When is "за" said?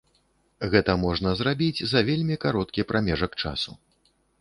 1.93-1.99